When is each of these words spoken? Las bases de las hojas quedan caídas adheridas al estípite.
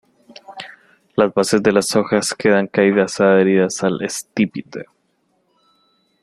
Las 1.15 1.31
bases 1.31 1.61
de 1.61 1.71
las 1.71 1.95
hojas 1.95 2.33
quedan 2.33 2.65
caídas 2.65 3.19
adheridas 3.21 3.83
al 3.83 4.01
estípite. 4.01 4.85